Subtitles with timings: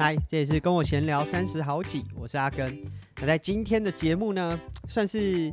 [0.00, 2.84] 嗨，这也是跟我闲聊三十好几，我是阿根。
[3.16, 4.56] 那在今天的节目呢，
[4.88, 5.52] 算是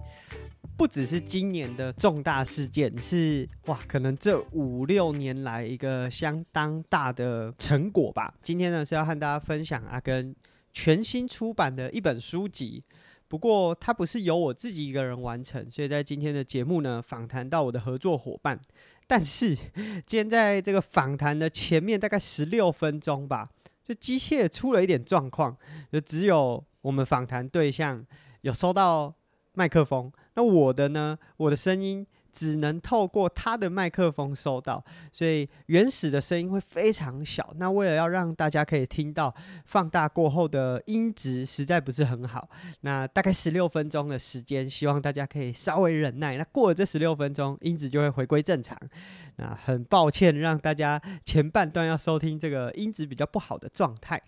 [0.78, 8.32] 不只是今年的重大事件，是哇，可能这五六年来一个相当大的成果吧。
[8.44, 10.36] 今天呢是要和大家分享阿根
[10.72, 12.84] 全新出版的一本书籍，
[13.28, 18.62] 不过它不是由我自己一个人完成，所以在今天的节目呢，访谈到我的合作伙伴。
[19.08, 23.50] 但是今天在这个访谈的前面大概十六分钟吧。
[23.86, 25.56] 就机械出了一点状况，
[25.92, 28.06] 就只有我们访谈对象
[28.42, 29.14] 有收到
[29.54, 31.18] 麦克风，那我的呢？
[31.38, 32.06] 我的声音。
[32.36, 37.54] 只能透过他的麦克风收到，所以原始的声音会非常小。
[37.56, 39.34] 那为了要让大家可以听到
[39.66, 42.50] 放大过后的音质，实在不是很好。
[42.82, 46.36] 那大概十六分钟的时间，希望大家可以稍微忍耐。
[46.36, 48.78] 那过了这十六分钟，音质就会回归正常。
[49.38, 54.22] 那很抱歉让大家前半段要收听这个音质比较不好的状态。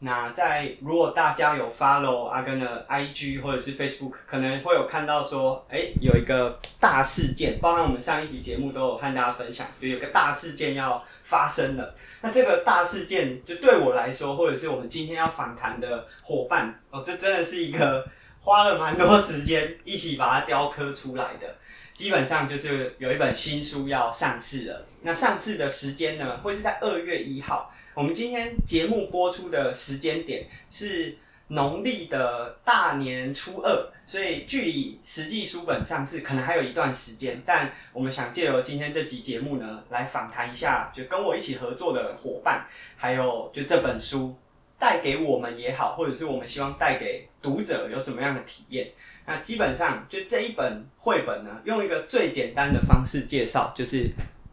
[0.00, 11.94] 那在如果大家有 follow 阿根的 IG 或者是 Facebook，可能会有看到说，哎、有一个大事件，包含我们上一集节目都有和大家分享，就有个大事件要发生了。
[12.20, 18.06] 那这个大事件，就对我来说，或者是我们今天要访谈的伙伴，哦，这真的是一个
[18.40, 21.56] 花了蛮多时间一起把它雕刻出来的。
[21.94, 24.84] 基本上就是有一本新书要上市了。
[25.02, 27.72] 那上市的时间呢，会是在二月一号。
[27.94, 37.40] 我们今天节目播出的时间点是农历的大年初二，所以距离实际书本上市可能还有一段时间。
[37.46, 44.34] 但我们想借由今天这集节目呢，来访谈一下，就跟我一起合作的伙伴，还有就这本书
[44.76, 48.90] 带给我们也好，或者是我们希望带给读者有什么样的体验。
[49.24, 54.10] 那基本上就这一本绘本呢，用一个最简单的方式介绍，就是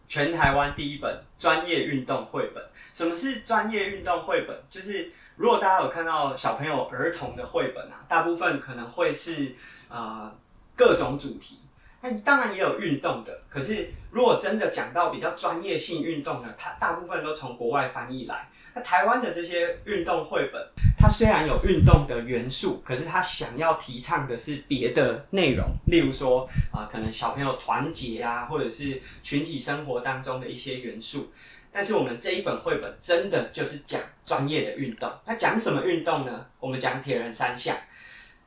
[0.07, 2.63] 全台湾第一本专业运动绘本。
[2.93, 4.57] 什么是专业运动绘本？
[4.69, 9.55] 就是如果大家有看到小朋友儿童的绘本啊，大部分可能会是
[9.87, 10.31] 啊、
[10.75, 11.59] 各种主题，
[12.01, 13.41] 但是当然也有运动的。
[13.49, 18.47] 可是如果真的讲到比较专业性运动的，它大部分都从国外翻译来。
[18.73, 20.65] 那台湾的这些运动绘本，
[20.97, 31.33] 它虽然有运动的元素，可是它想要提倡的是别的内容，例如说啊、可能小朋友团结啊，或者是群体生活当中的一些元素。
[31.71, 35.11] 但是我们这一本绘本真的就是讲专业的运动。
[35.25, 36.45] 那讲什么运动呢？
[36.59, 37.75] 我们讲铁人三项，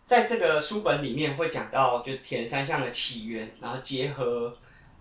[0.04, 4.56] 在这个书本里面会讲到，就铁人三项的起源，然后结合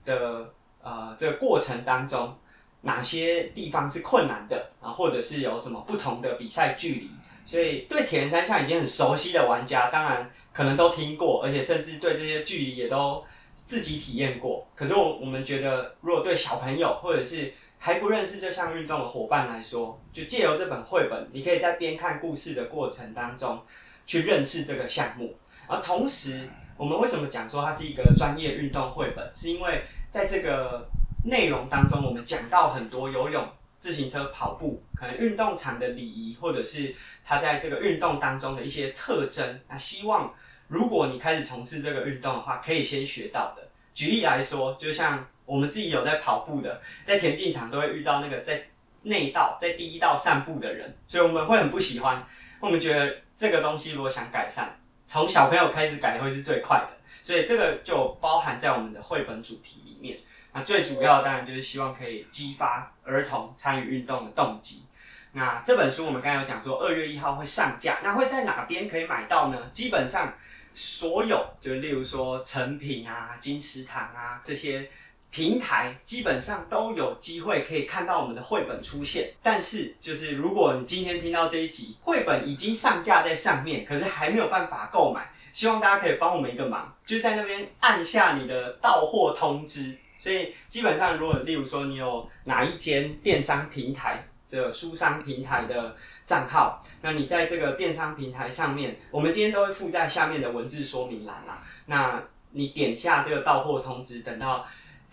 [0.06, 0.50] 的
[0.82, 2.36] 呃这个过程当中，
[2.82, 7.12] 哪些地方是困难的，啊，或者是有什么不同的比赛距离。
[7.46, 13.22] 所以对铁人三项已经很熟悉的玩家，当然可能都听过，而且甚至对这些距离也都
[13.54, 14.66] 自己体验过。
[14.76, 17.54] 可是我我们觉得，如果对小朋友或者是
[17.86, 23.62] 还不认识这项运动的伙伴来说，就借由这本绘本，你可以在边看故事的过程当中
[24.06, 25.36] 去认识这个项目。
[25.68, 29.30] 而同时，我们为什么讲说它是一个专业运动绘本？
[29.36, 30.88] 是因为在这个
[31.26, 33.46] 内容当中，我们讲到很多游泳、
[33.80, 39.60] 自行车、跑步，可能运动场的礼仪，或者是它在这个运动当中的一些特征。
[39.68, 40.34] 那希望
[40.70, 43.68] 如果你开始从事这个运动的话，可以先学到的。
[43.94, 45.28] 举例来说，就像。
[45.46, 48.64] 我们自己有在跑步的，在田径场都会遇到那个在
[49.04, 52.26] 内道、在第一道散步的人，所以我们会很不喜欢。
[52.62, 60.20] 我们觉得这个东西如果想改善，从小朋友开始改会是最快的，所以这个就包含在我们的绘本主题里面。
[60.54, 64.86] 那最主要当然就是希望可以激发儿童参与运动的动机。
[65.34, 69.58] 那这本书我们刚才有讲说，二月一号会上架，那会在哪边可以买到呢？
[69.74, 70.34] 基本上
[70.74, 74.90] 所有，就例如说诚品啊、金石堂啊这些。
[75.34, 89.98] 平台基本上都有机会可以看到我们的绘本出现，但是就是如果你今天听到这一集，绘本已经上架在上面，可是还没有办法购买，希望大家可以帮我们一个忙，就在那边按下你的到货通知。
[90.20, 95.96] 所以基本上，如果例如说你有哪一间电商平台这个书商平台的
[96.28, 101.64] 账号，那你在这个电商平台上面，我们今天都会附在下面的文字说明栏啦。
[101.88, 102.22] 那
[102.52, 104.64] 你点下这个到货通知，等到。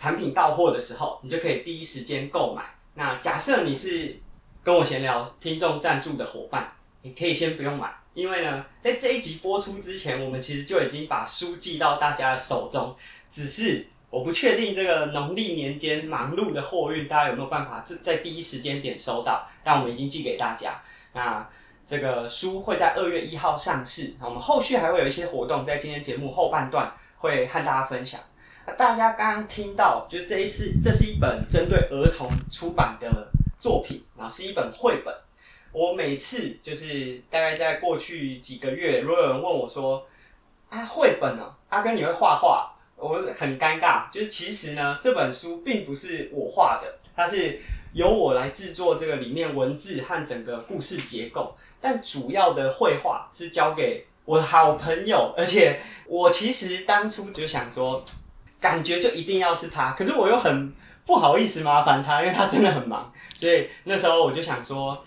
[0.00, 2.64] 产品到货的时候，你就可以第一时间购买。
[2.94, 4.18] 那假设你是
[4.64, 12.96] 跟我闲聊听众赞助的伙伴，你可以先不用买，因为呢，在这一集播出之前，我们其实就已经把书寄到大家的手中。
[13.30, 19.46] 只是我不确定这个农历年间忙碌的货运，大家有没有办法在第一时间点收到？
[19.62, 20.80] 但我们已经寄给大家。
[21.12, 21.46] 那
[21.86, 24.14] 这个书会在二月一号上市。
[24.18, 28.18] 那我们后续还会有一些活动，在今天节目后半段会和大家分享。
[28.76, 33.28] 大家刚刚听到，就这一次，这是一本针对儿童出版的
[33.58, 35.14] 作品，然后是一本绘本。
[35.72, 40.04] 我每次就是大概在过去几个月，如果有人问我说
[40.68, 41.54] ：“啊，绘本呢？
[41.68, 47.58] 阿根你会画画？”我很尴尬，就是其实呢，这本书并不是我画的，它是
[47.94, 58.04] 由我来制作这个里面文字和整个故事结构，但主要的绘画是交给我的好朋友，而且我其实当初就想说，
[58.60, 60.72] 感觉就一定要是他，可是我又很
[61.04, 65.02] 不好意思麻烦他，因为他真的很忙，所以那时候我就想说，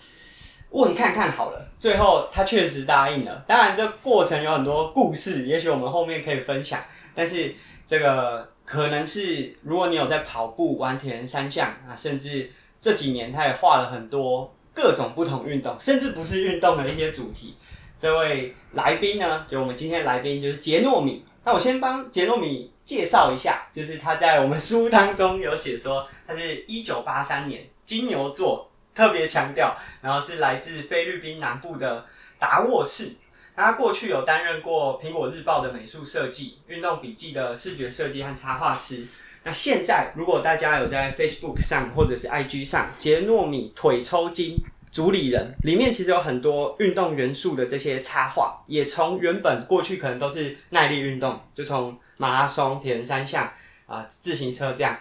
[0.70, 3.44] 问看看好了，最后他确实答应了。
[3.46, 6.80] 当然，这过程有很多故事，也许我们后面可以分享，
[7.14, 7.54] 但是。
[7.86, 17.58] 这个可能是，如果你有在跑步、玩铁人三项啊，甚至这几年他也画了很多各种不同运动，甚至不是运动的一些主题。
[17.98, 21.26] 这位来宾呢，就我们今天来宾就是杰糯米。
[21.44, 32.04] 那我先帮杰糯米介绍一下，就是他在我们书当中有写说，他是一九八三年金牛座，特别强调，然后是来自菲律宾南部的
[32.38, 33.16] 达沃市。
[33.56, 39.06] 他过去有担任过《苹果日报》的美术设计、运动笔记的视觉设计和插画师。
[39.44, 44.56] 那现在，如果大家有在 Facebook 上或者是 IG 上，杰糯米腿抽筋
[44.90, 53.52] 主理人里面其实有很多运动元素的这些插画，也从原本过去可能都是耐力运动，就从马拉松、铁人三项
[53.86, 54.96] 啊、自行车这样，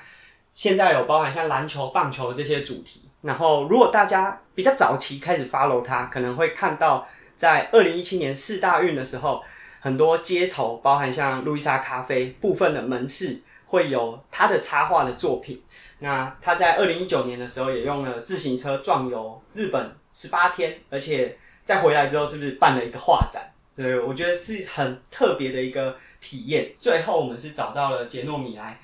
[0.53, 3.09] 现在有包含像篮球、棒球这些主题。
[3.21, 7.07] 然后，如果大家比较早期开始 follow 他，可能会看到。
[7.35, 9.43] 在二零一七年四大运的时候，
[9.81, 15.61] 很多街头，包含像路易莎咖啡部分的门市，会有他的插画的作品。
[15.99, 23.43] 那他在二零一九年的时候，也用了自行车壮游日本十八天，而且在回来之后，是不是办了一个画展？
[23.75, 26.71] 所以我觉得是很特别的一个体验。
[26.79, 28.79] 最后，我们是找到了杰糯米来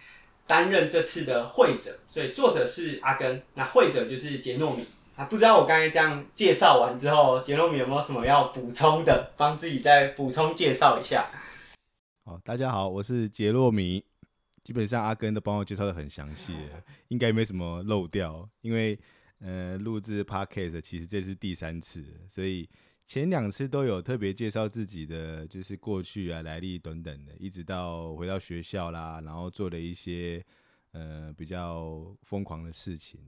[0.45, 4.83] 担任这次的会者，所以作者是阿根，那会者就是杰糯米。
[5.15, 9.31] 啊，不知道我刚才这样介绍完之后，杰糯米有没有什么要补充的？
[9.37, 11.29] 帮自己再补充介绍一下。
[12.25, 14.03] 好，大家好，我是杰糯米。
[14.61, 16.53] 基本上阿根都帮我介绍得很详细，
[17.07, 18.47] 应该没什么漏掉。
[18.61, 18.99] 因为
[19.41, 22.69] 呃，录制 Podcast 其实这是第三次，所以
[23.09, 30.45] 前两次都有特别介绍自己的，就是过去啊、来历等等的，一直到回到学校啦，然后做了一些
[30.91, 33.19] 呃比较疯狂的事情。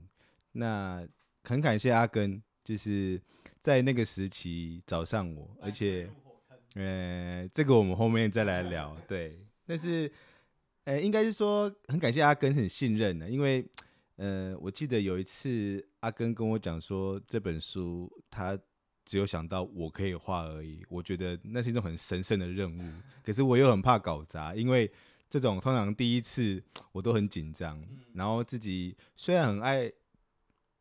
[0.52, 1.04] 那
[1.42, 3.20] 很感谢阿根，就是
[3.58, 6.08] 在那个时期找上我，而且，
[6.76, 8.96] 呃，这个我们后面再来聊。
[9.08, 9.36] 对，
[9.66, 10.08] 但是，
[10.84, 13.66] 呃，应该是说很感谢阿根很信任的，因为，
[14.14, 18.56] 呃，我记得有一次阿根跟我讲说，这本书他
[19.04, 22.92] 只有想到我可以画而已，我觉得那是一种很神圣的任务，
[23.24, 24.90] 可是我又很怕搞砸，因为
[25.28, 26.62] 这种通常第一次
[26.92, 27.82] 我都很紧张，
[28.14, 29.92] 然后自己虽然很爱。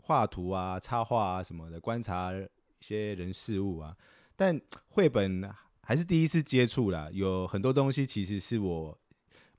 [0.03, 2.47] 画图啊，插画啊什么的，观察一
[2.79, 3.95] 些人事物啊，
[4.35, 4.59] 但
[4.89, 5.47] 绘本
[5.83, 7.07] 还是第一次接触啦。
[7.13, 8.97] 有很多东西其实是我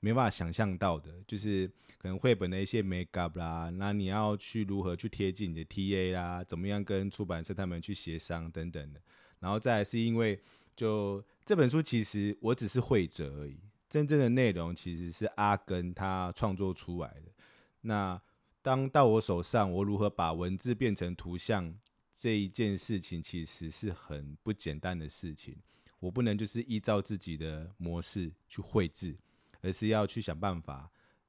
[0.03, 1.65] 没办法想象到的，就是
[1.97, 8.99] 可能绘本的一些 make up 啦，那你要去如何去贴近你的 TA 啦，怎么样跟出版社他们去协商等等的。
[9.39, 10.37] 然后再来是因为
[10.75, 13.57] 就这本书其实我只是绘者而已，
[13.87, 17.31] 真正的内容其实是阿根他创作出来的。
[17.79, 18.21] 那
[18.61, 21.73] 当到我手上，我如何把文字变成图像
[22.13, 25.55] 这一件事情，其实是很不简单的事情。
[25.99, 29.15] 我不能就是依照自己的模式去绘制，
[29.63, 30.87] 而是要去想办法，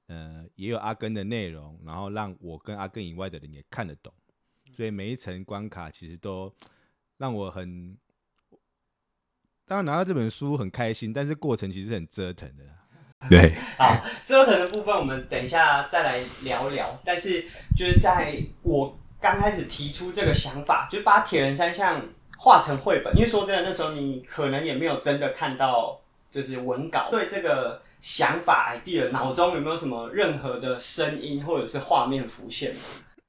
[0.08, 4.12] 呃，也有阿根的内容，然后让我跟阿根以外的人也看得懂。
[4.76, 6.52] 所以每一层关卡其实都
[7.16, 7.96] 让我很，
[9.64, 12.64] 当然拿到这本书很开心，但是过程其实很折腾的。
[13.30, 17.00] 对，好，折腾的部分我们等一下再来聊聊。
[17.04, 17.42] 但是
[17.74, 22.04] 就是在我刚开始提出这个想法，就把铁人三项
[22.36, 25.98] 画成绘本，因为说真的，那时候你可能也没有真的看到
[26.28, 27.08] 就是文稿。
[27.10, 32.74] 对这个想法 idea，脑中有没有什么任何的声音或者是画面浮现？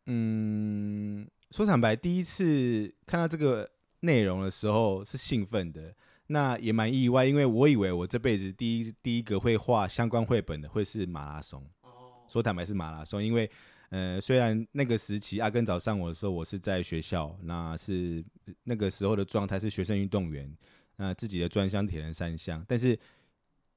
[0.08, 3.70] 嗯，说坦白，第一次看到这个
[4.02, 5.96] 内容的时候是兴奋的。
[6.28, 11.66] 那也蛮意外，因为我以为我这辈子第一第一个会画相关绘本的会是马拉松。
[11.80, 11.94] Oh.
[12.28, 13.50] 说坦白是马拉松，因为
[13.92, 18.22] 呃，虽然那个时期阿根早上我的时候，我是在学校，那是
[18.66, 20.54] 那个时候的状态是学生运动员，
[20.98, 23.00] 那自己的专项铁人三项，但是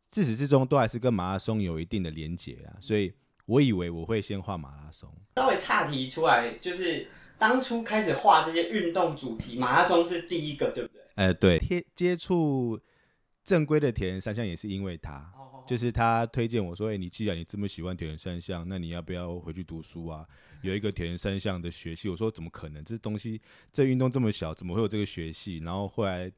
[0.08, 3.12] 自始至终都还是跟马拉松有一定的连结啊，所以
[3.46, 5.12] 我以为我会先画马拉松。
[5.36, 11.02] 稍微岔题出来，就是当初开始画这些运动主题，马拉松是第一个，对不对？
[11.14, 12.80] 呃，对，接接触
[13.44, 20.26] 正规的铁人三项也是因为他，哦、就是他推荐我说：“哎、欸，你既然你这么喜欢铁人三项，那你要不要回去读书啊？
[20.62, 22.82] 有一个铁人三项的学系。”我说：“怎么可能？
[22.84, 23.40] 这东西，
[23.72, 26.30] 这运动这么小，怎么会有这个学系？”然后后来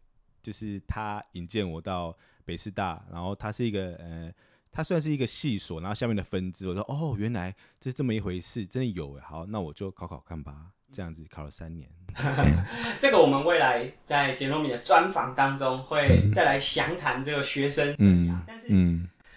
[0.43, 2.17] 就是他引荐我到
[2.51, 4.33] 北师大，然后它是一个呃。
[4.73, 6.69] 它算是一个系所，然后下面的分支。
[6.69, 9.21] 我说哦，原来这是这么一回事，真的有哎。
[9.21, 10.55] 好，那我就考考看吧。
[10.93, 11.89] 这样子考了三年。
[13.01, 18.33] 这个我们未来在杰洛米的专访当中会再来详谈这个学生生涯。
[18.33, 18.69] 嗯、但是，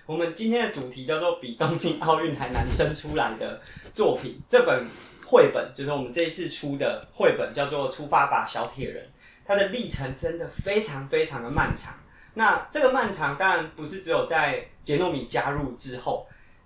[0.05, 3.59] 我们今天的主题叫做比东京奥运还难生出来的
[3.91, 4.39] 作品。
[4.47, 4.87] 这本
[5.25, 9.03] 绘本就是我们这一次出的绘本，叫做《出发吧，小铁人》。
[9.43, 11.95] 它的历程真的非常非常的漫长。
[12.35, 16.25] 那这个漫长当然不是只有在杰诺米加入之后，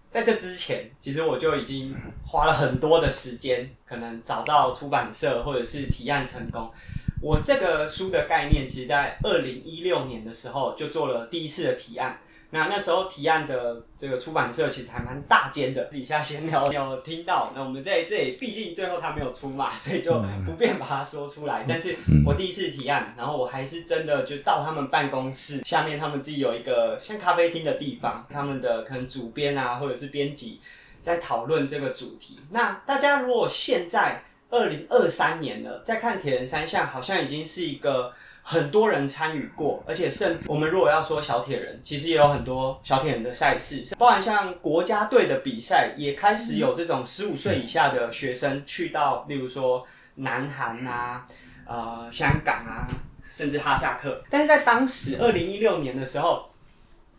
[0.09, 1.95] 在这之前，其实我就已经
[2.25, 6.71] 花了很多的时间，可能找到出版社或者是提案成功。
[7.21, 12.19] 我这个书的概念，其实在二零一六年的时候就做了第一次的提案。
[12.50, 17.51] 那那时候提案的这个出版社其实还蛮大间的，底下闲聊有听到。
[17.54, 21.66] 那我们在这里，毕竟最后他没有出嘛，所以就不便把它说出来。
[21.68, 30.62] 但是我第一次提案，然后我还是真的就到他们办公室下面，他们自己有一个像咖啡厅的地方，他们的可能主编啊或者是编辑
[31.01, 32.39] 在讨论这个主题。
[32.51, 38.13] 那大家如果现在二零二三年了，再看铁人三项，好像已经是一个。
[38.50, 49.86] 很多人参与过，而且甚至我们如果要说小铁人，其实也有很多小铁人的赛事，包含像国家队的比赛，也开始有这种十五岁以下的学生去到，例如说
[50.16, 51.27] 南韩啊、
[51.66, 52.88] 呃香港啊，
[53.30, 54.24] 甚至哈萨克。
[54.30, 56.50] 但是在当时二零一六年的时候，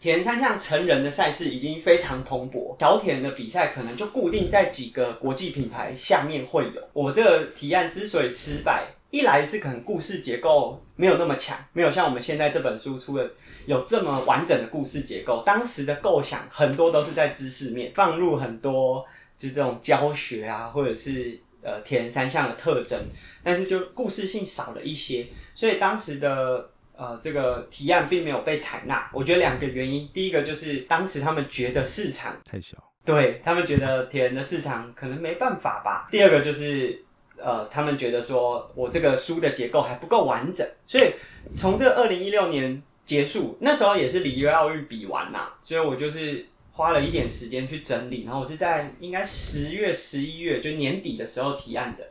[0.00, 6.82] 铁人三项成人的赛事已经非常蓬勃，小铁人的比赛可能就固定在几个国际品牌下面会有。
[6.94, 8.86] 我这个提案之所以失败。
[9.10, 13.30] 一来是可能故事结构没有那么强，没有像我们现在这本书出的
[13.64, 15.42] 有这么完整的故事结构。
[15.46, 19.04] 当时的构想很多都是在知识面放入很多，
[19.36, 23.00] 就这种教学啊，或者是呃铁人三项的特征，
[23.42, 29.10] 但是就故事性少了一些，所以当时的呃这个提案并没有被采纳。
[29.14, 36.08] 我觉得两个原因，第一个就是当时他们觉得市场太小，对，他们觉得铁人的市场可能没办法吧。
[36.10, 37.02] 第二个就是。
[37.42, 41.12] 呃，他们觉得说我这个书的结构还不够完整，所以
[41.56, 52.04] 从这二零一六年结束，那时候也是里约奥运比完啦，所以我就是花了一点时间去整理，然后我是在应该十月、十一月就年底的时候提案的。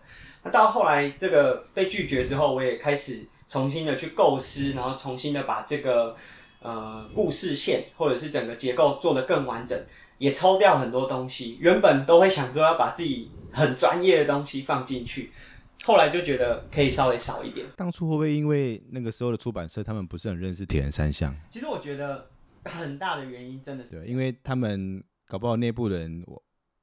[0.44, 6.16] 那到后来这个被拒绝之后，我也开始重新的去构思，然后重新的把这个
[6.62, 9.78] 呃故事线或者是整个结构做得更完整，
[10.18, 11.58] 也抽掉很多东西。
[11.60, 13.32] 原本都会想说要把自己。
[13.50, 15.32] 很专业的东西放进去，
[15.84, 17.66] 后来就觉得可以稍微少一点。
[17.76, 21.34] 当初会不会因为那个时候的出版社他们不是很认识铁人三项？
[21.50, 22.28] 其实我觉得
[22.66, 26.40] 很大的原因真的是对，因为他们搞不好内部人我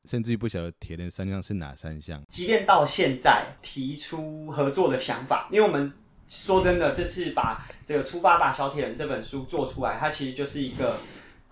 [0.07, 2.21] 甚至于不晓得铁人三项是哪三项。
[2.29, 5.93] 即便到现在提出合作的想法，因为我们
[6.27, 10.99] 说真的，这次把这个《出发吧，小铁人》这本书做出来，它其实就是一个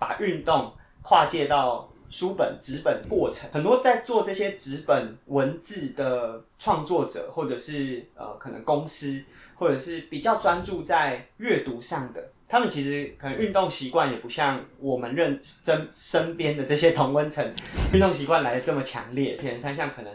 [0.01, 1.89] 把运动跨界到。
[2.13, 17.51] 书本、纸本过程，很多在做这些纸本文字的创作者，或者是呃，可能公司，或者是比较专注在阅读上的，他们其实可能运动习惯也不像我们认真身边的这些同温层
[17.95, 19.35] 运动习惯来的这么强烈。
[19.35, 20.15] 铁人三项可能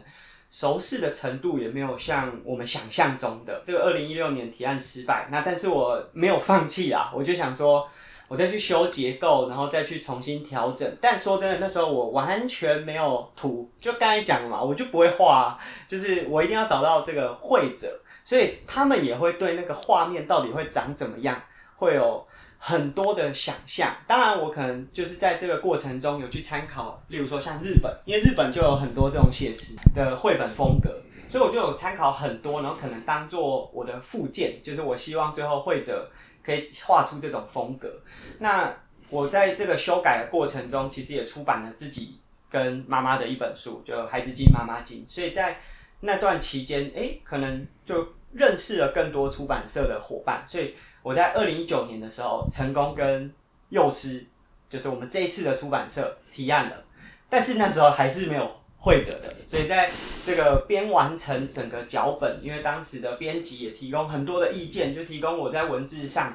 [0.52, 3.60] 熟悉的程度也没有像我们想象中的。
[3.66, 7.90] 这个二零一六年提案失败，那但是我没有放弃啊，我就想说。
[8.28, 10.86] 我再去修结构，然后再去重新调整。
[11.00, 15.58] 但说真的，那时候我完全没有图，就刚才讲的嘛，我就不会画，
[15.88, 21.42] 就是我一定要找到这个绘者，所以他们也会对那个画面到底会长怎么样，
[21.78, 23.96] 会有很多的想象。
[24.06, 36.10] 当然，我可能就是在这个过程中有去参考，例如说像日本，因为日本就有很多这种写实的绘本风格，所以我就有参考很多，然后可能当做我的附件，就是我希望最后绘者。
[36.48, 37.92] 可以画出这种风格。
[38.40, 38.74] 那
[39.10, 45.06] 我在这个修改的过程中，其实也出版了自己跟妈妈的一本书，就《孩子经妈妈经》。
[45.14, 45.60] 所以在
[46.00, 50.42] 那段期间，诶，可能就认识了更多出版社的伙伴。
[50.48, 50.74] 所以
[51.04, 53.30] 我在二零一九年的时候，成功跟
[53.68, 54.26] 幼师，
[54.70, 56.86] 就是我们这一次的出版社提案了。
[57.28, 58.50] 但是那时候还是没有。
[58.78, 59.92] 会者的，所以在
[60.26, 66.34] 这个边完成整个脚本，因为当时的编辑也提供很多的意见，就提供我在文字上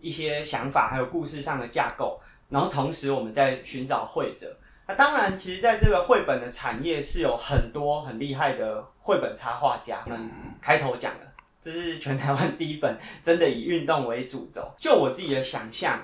[0.00, 2.20] 一些想法，还有故事上的架构。
[2.48, 4.54] 然后同时我们在寻找会者。
[4.86, 10.02] 那当然，其实在这个绘本的产业是有很多很厉害的绘本插画家。
[10.04, 10.30] 我们
[10.60, 11.20] 开头讲了，
[11.60, 14.74] 这是全台湾第一本真的以运动为主轴。
[14.78, 16.00] 就我自己的想象，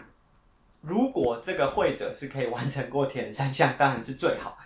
[0.81, 4.57] 如果这个绘者是可以完成过铁人三项，当然是最好。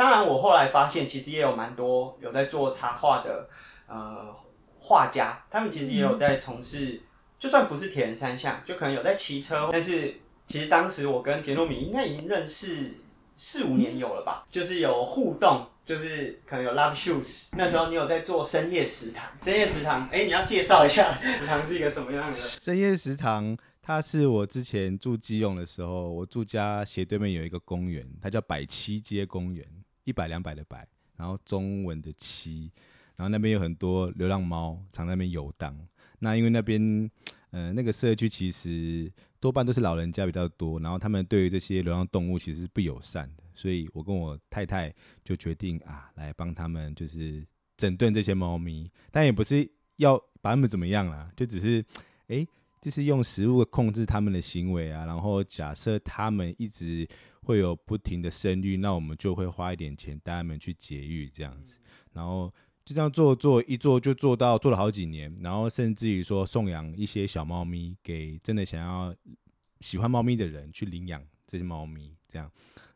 [0.00, 3.46] 当然，我后来发现，其实也有蛮多有在做插画的
[3.86, 4.34] 呃
[4.78, 7.00] 画家，他们其实也有在从事，嗯、
[7.38, 9.68] 就算不是铁人三项，就可能有在骑车。
[9.70, 10.14] 但是
[10.46, 12.94] 其实当时我跟杰诺米应该已经认识
[13.36, 17.48] 四五年有了吧，就是有互动，就是可能有 Love Shoes。
[17.52, 22.38] 那时候你有在做深夜食堂，深夜食堂，哎、欸，你要介绍一下食堂是一个什么样的？
[22.38, 23.54] 深夜食堂。
[23.82, 29.66] 它是我之前住基隆的时候，我住家斜对面有一个公园，它叫百七街公园，
[30.10, 30.84] 一百两百的百，
[31.16, 32.72] 然后中文的七，
[33.14, 35.78] 然后那边有很多流浪猫常在那边游荡。
[36.18, 37.10] 那因为那边，
[37.50, 44.92] 呃，那个社区其实多半都是老人家比较多，然后他们对于这些流浪动物其实是不友善的，所以我跟我太太
[45.24, 51.82] 就决定啊，来帮他们就是整顿这些猫咪，但也不是要把他们怎么样啦，就只是，
[52.28, 52.46] 哎、
[52.80, 57.06] 就是用食物控制他们的行为啊，然后假设他们一直
[57.42, 61.74] 会有不停的生育，那我们就会花一点钱带他们去节育这样子，
[62.14, 62.50] 然后
[62.82, 69.14] 就这样做做一做就做到做了好几年，然后甚至于说送养一些小猫咪给真的想要
[69.80, 72.50] 喜欢猫咪的人去领养这些猫咪这样，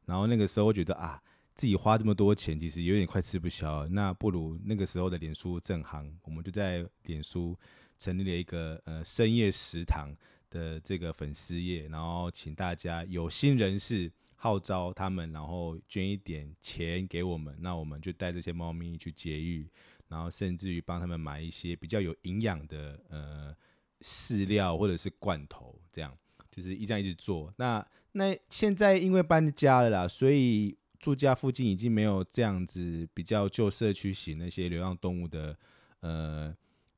[0.07, 1.21] 然后那个时候我觉得啊，
[1.55, 7.55] 自己花这么多钱其实有点快吃不消了，那不如那个时候的脸书正行，我们就在脸书。
[7.99, 10.15] 成立了一个呃深夜食堂
[10.51, 19.67] 的这个粉丝页，然后请大家有心人士号召他们，然后捐一点钱给我们，那我们就带这些猫咪去节育，
[20.09, 23.57] 然后甚至于帮他们买一些比较有营养的呃
[24.03, 26.17] 饲料或者是罐头，这样
[26.51, 27.53] 就是一这样一直做。
[27.57, 35.57] 那那现在因为搬家了啦，所以住家附近已经没有这样子比较旧社区型那些流浪动物的
[36.01, 36.55] 呃。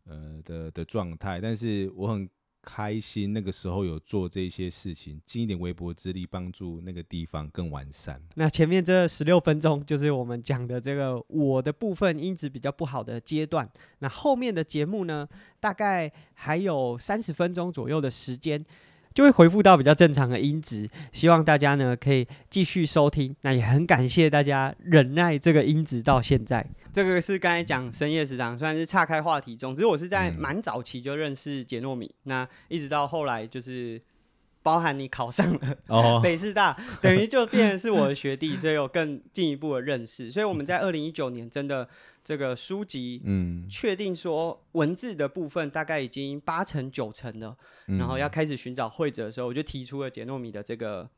[0.06, 2.28] 呃的的状态，但是我很
[2.62, 8.20] 开心，那个时候有做这些事情，尽一点微薄之力，帮助那个地方更完善。
[8.34, 13.70] 那前面这十六分钟就是我们讲的这个我的部分音质比较不好的阶段。
[14.00, 15.28] 那后面的节目呢，
[15.60, 18.64] 大概还有三十分钟左右的时间。
[19.16, 23.34] 就会回复到比较正常的音质，希望大家呢可以继续收听。
[23.40, 26.66] 那也很感谢大家忍耐这个音质到现在。
[26.92, 33.98] 这个是刚才讲深夜食堂，虽然是岔开话题，总之我是在蛮早期就认识杰诺米，那一直到后来就是。
[34.66, 35.78] 包含你考上了
[36.20, 40.28] 北师大，等于就变成是我的学弟，所以有更进一步的认识。
[40.28, 41.88] 所以我们在二零一九年真的
[42.24, 51.08] 这个书籍，嗯，确定说文字的部分大概已经八成九成了，然后要开始寻找会者的时候，我就提出了杰诺米的这个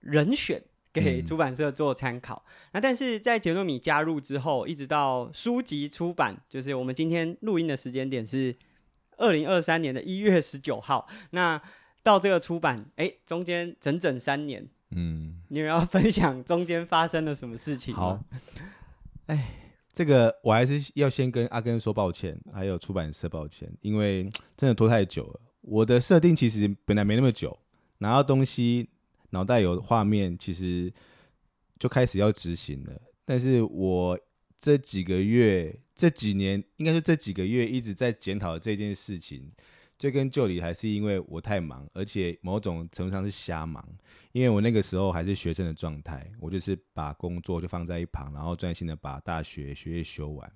[0.00, 2.44] 人选给出版社做参考。
[2.72, 8.54] 那但是在杰诺米加入之后，一直到书籍出版，就是我们今天录音的时间点是
[9.16, 11.08] 二零二三年的一月十九号。
[11.30, 11.58] 那
[12.08, 17.94] 到这个出版，哎、欸，中间整整三年，嗯，你们要分享中间发生了什么事情？
[17.94, 18.18] 好，
[19.26, 19.54] 哎，
[19.92, 24.24] 这个我还是要先跟阿根说抱歉，还有出版社抱歉，因为
[24.56, 25.40] 真的拖太久了。
[25.60, 27.58] 我的设定其实本来没那么久，
[27.98, 28.88] 拿到东西，
[29.30, 30.90] 脑袋有画面，其实
[31.78, 32.98] 就开始要执行了。
[33.26, 34.18] 但是我
[34.58, 39.52] 这几个月、这几年，应该是这几个月一直在检讨这件事情。
[39.98, 43.84] 追根究底，还是因为我太忙，而且某种程度上是瞎忙。
[44.32, 50.52] 因为我那个时候还是学生的状态，我就是把工作就放在一旁，然后专心的把大学学业修完。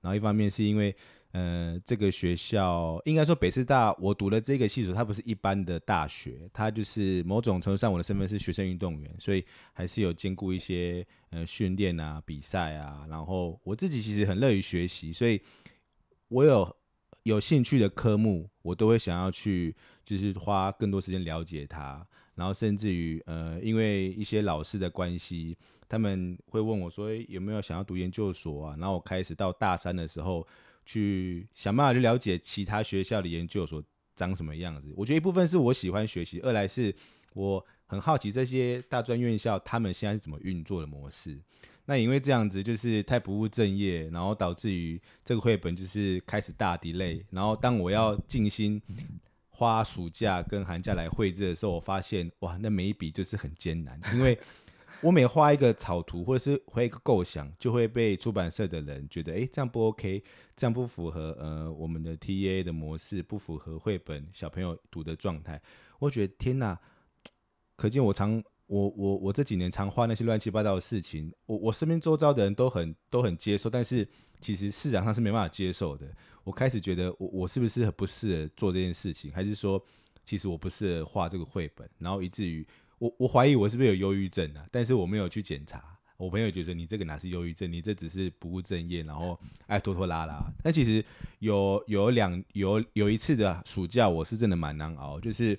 [0.00, 0.94] 然后一方面是因为，
[1.32, 13.04] 呃，这个学校应该说北师大，我读的这个系所，它不是一般的大学，它就是某种程度上我的身份是学生运动员，所以还是有兼顾一些呃训练啊、比赛啊。
[13.08, 15.40] 然后我自己其实很乐于学习，所以
[16.28, 16.76] 我有。
[17.28, 22.04] 有兴趣的科目，我都会想要去，就是花更多时间了解它。
[22.34, 25.54] 然后甚至于，呃，因为一些老师的关系，
[25.86, 28.76] 他们会问我说，有没有想要读研究所啊？
[28.78, 30.46] 然后我开始到大三的时候，
[30.86, 33.82] 去想办法去了解其他学校的研究所
[34.16, 34.90] 长什么样子。
[34.96, 36.94] 我觉得一部分是我喜欢学习，二来是
[37.34, 41.38] 我很好奇这些大专院校他们现在是怎么运作的模式。
[41.90, 47.24] 那因为这样子就是太不务正业，然后导致于这个绘本就是开始大 delay。
[47.30, 48.78] 然后当我要静心
[49.48, 54.38] 花暑假跟寒假来绘制的时候，我发现哇，那每一笔就是很艰难，因为
[55.00, 60.22] 我每画一个草图或者是画一个构想，就会被出版社的人觉得，哎，这样不 OK，
[60.54, 65.58] 这样不符合呃我们的 TA 的模式，不符合绘本小朋友读的状态。
[65.98, 66.78] 我觉得天哪，
[67.76, 68.44] 可见我常。
[68.68, 74.06] 我我我这几年常画那些乱七八糟的事情，我我身边周遭的人都很都很接受，但是
[74.40, 76.06] 其实市场上是没办法接受的。
[76.44, 79.82] 我开始觉得我我是不是很不适合做这件事情，还是说
[80.22, 82.66] 其实我不适合画这个绘本，然后以至于
[82.98, 84.64] 我我怀疑我是不是有忧郁症啊？
[84.70, 85.82] 但是我没有去检查。
[86.18, 90.44] 我朋友觉得你这个哪是忧郁症，你这只是不务正业，然后爱拖拖拉拉。
[90.64, 91.02] 但其实
[91.38, 95.56] 有有两有有一次的暑假，我是真的蛮难熬，就是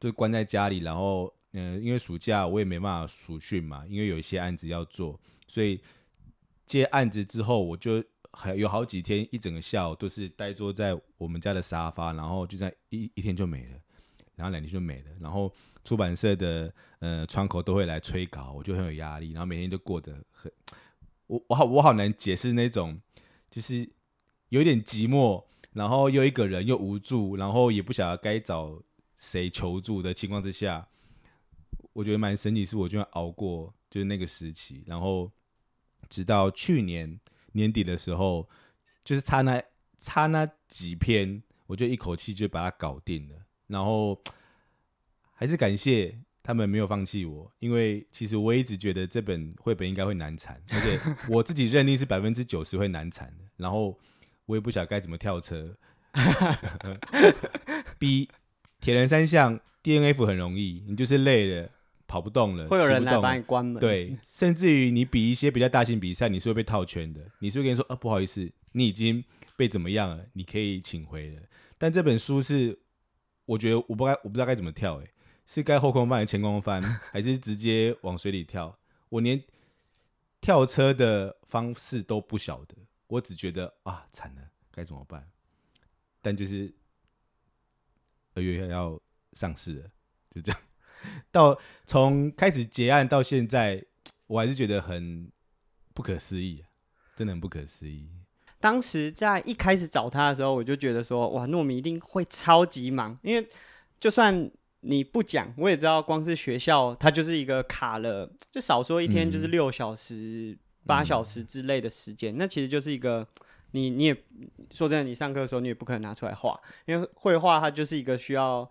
[0.00, 5.80] 就关在家里，然后嗯、呃，因为暑假我也没办法暑训嘛，因为有一些案子要做，所以
[6.66, 13.78] 接案子之后，我就还有好几天一整个下午都是呆坐在我们家的沙发，然后就在一一天就没了，
[14.36, 15.52] 然后两天就没了，然后。
[15.82, 20.52] 出版社的呃窗口都会来催稿，我就很有压力，然后每天都过得很，
[21.26, 23.00] 我我好我好难解释那种，
[23.50, 23.88] 就是
[24.50, 28.78] 有点寂寞，然后又一个人又无助，然后也不晓得该找
[29.18, 30.86] 谁求助的情况之下，
[32.00, 35.30] 我觉得蛮神奇，是我居然熬过就是那个时期，然后
[36.08, 37.20] 直到去年
[37.52, 38.48] 年底的时候，
[39.04, 39.62] 就是差那
[39.98, 43.34] 差那几篇，我就一口气就把它搞定了，
[43.66, 44.18] 然后。
[45.32, 53.44] 还是感谢他们没有放弃我，因为其实我一直觉得这本绘本应该会难产，而且我自己认定是百分之九十会难产的。
[53.56, 53.98] 然后
[54.44, 55.74] 我也不晓得该怎么跳车。
[57.98, 58.28] B
[58.82, 61.70] 铁人三项 DNF 很容易，你就是累了
[62.10, 63.78] 跑不动了，会有人来帮你关门。
[63.78, 67.20] 对，甚至于你比一些比较大型比赛，你是会被套圈的。
[67.38, 69.22] 你是会跟你说啊，不好意思，你已经
[69.56, 71.42] 被怎么样了，你可以请回了。
[71.78, 72.76] 但这本书是，
[73.44, 75.10] 我觉得我不该，我不知道该怎么跳诶、欸。
[75.46, 78.76] 是该后空翻还是前空翻， 还是直接往水里跳？
[79.08, 79.40] 我连
[80.40, 82.74] 跳车的方式都不晓得，
[83.06, 84.42] 我只觉得啊，惨了，
[84.72, 85.28] 该怎么办？
[86.20, 86.74] 但就是
[88.34, 89.00] 二月要
[89.34, 89.90] 上市了，
[90.28, 90.60] 就这样。
[91.32, 93.84] 到从开始结案到现在，
[94.26, 95.30] 我还是觉得很
[95.94, 96.64] 不可思议，
[97.16, 98.08] 真的很不可思议。
[98.58, 103.48] 当时在一开始找他的时候，我就觉得说，哇，糯米一定会超级忙，因为
[103.98, 104.50] 就算。
[104.82, 112.38] 你不讲，我也知道，光是学校，它就是一个卡了，就少说一天就是六小时、八、嗯、小时之类的时间、嗯。
[112.38, 113.28] 那其实就是一个，
[113.72, 114.24] 你你也
[114.70, 118.66] 说真的，你上课的时候你也不可能拿出来画，因为绘画它就是一个需要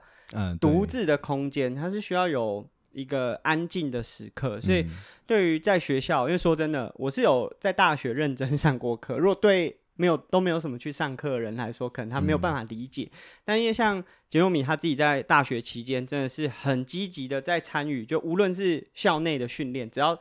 [0.60, 4.60] 独自的空间、嗯，它是需要有一个安静的时刻。
[4.62, 4.86] 所以
[5.26, 9.78] 对于在学校，因为说真的，我是有在大学认真上过课， 如果对。
[10.00, 13.04] 没有都没有什么去上课的人来说，可能他没有办法理解。
[13.12, 20.18] 嗯、但因为像杰糯米他自己在大学期间真的是很积极的在参与，就无论是校内的训练，只要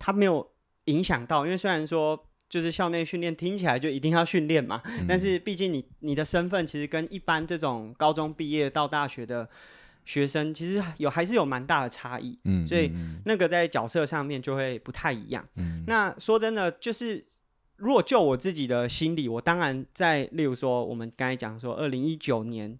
[0.00, 0.50] 他没有
[0.86, 2.20] 影响到，因为虽然说
[2.52, 9.48] 就是校内训练听起来就一定要训练嘛，嗯、但是毕竟你你的身份其实跟一般这种高中毕业到大学的
[10.04, 12.38] 学生其实有还是有蛮大的差异。
[12.44, 12.92] 嗯，所以
[13.24, 15.42] 那个在角色上面就会不太一样。
[15.56, 17.24] 嗯，那说真的就是。
[17.76, 22.78] 如果就我自己的心理，我当然在，例如说，我们刚才讲说，二零一九年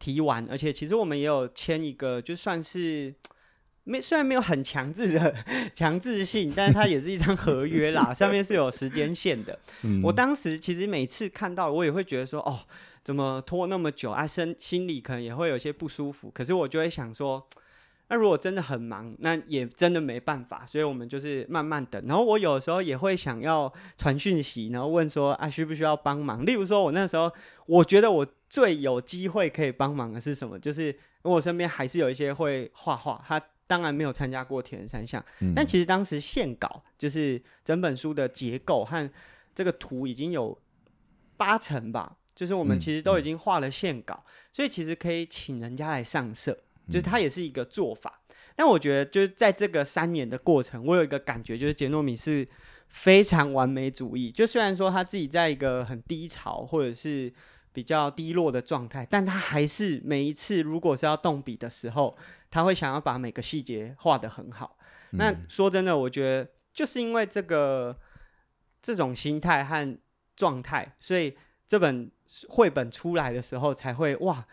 [0.00, 3.14] 提完，而且其实我们也有签一个，就算是
[3.88, 5.34] 没虽然没有很强制的
[5.72, 9.56] 强制性，但是它也是一张合约啦，上面是有时间线的。
[10.02, 12.58] 我当时其实每次看到，我也会觉得说，哦，
[13.04, 14.26] 怎么拖那么久啊？
[14.26, 17.46] 身心里可能也会有些不舒服，可是我就会想说。
[18.08, 22.00] 那如果真的很忙，那也真的没办法，所以我们就是慢慢等。
[22.06, 26.46] 然后我有时候也会想要传讯息，然后问说啊，需不需要帮忙？
[26.46, 27.28] 例如说，我那时候
[27.66, 30.56] 我觉得我最有机会可以帮忙的是什么？
[30.56, 30.92] 就是因
[31.24, 39.10] 为我身边还是有一些会画画，他当然没有参加过铁人三项，嗯，但其实当时线稿就是整本书的结构和
[39.54, 40.58] 这个图已经有
[41.36, 46.58] 八成吧，就是我们其实都已经画了线稿，嗯，所以其实可以请人家来上色。
[46.88, 48.20] 就是它也是一个做法，
[48.54, 52.46] 但我觉得就是在这个三年的过程，我有一个感觉，就是杰诺米是
[52.86, 54.30] 非常完美主义。
[54.30, 57.32] 就虽然说他自己在一个很低潮或者是
[57.72, 62.16] 比较低落的状态，但他还是每一次如果是要动笔的时候，
[62.56, 64.78] 他会想要把每个细节画得很好。
[65.10, 67.94] 那说真的，我觉得就是因为这个
[68.80, 69.98] 这种心态和
[70.34, 71.36] 状态，所以
[71.68, 72.10] 这本
[72.48, 74.46] 绘本出来的时候才会哇。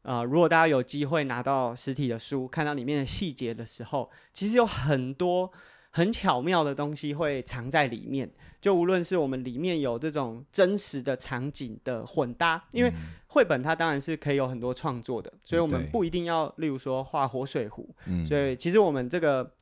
[0.00, 5.52] 呃，如果大家有机会拿到实体的书，看到里面的细节的时候，其实有很多
[5.90, 8.30] 很巧妙的东西会藏在里面。
[8.60, 12.92] 就无论是我们里面有这种真实的场景的混搭，因为
[13.28, 17.88] 绘本它当然是可以有很多创作的，所以我们不一定要，例如说画活水壶。
[18.26, 19.52] 所以其实我们这个